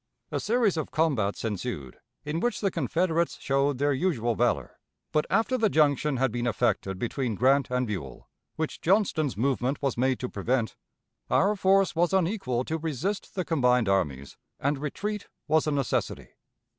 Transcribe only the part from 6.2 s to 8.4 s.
been effected between Grant and Buell,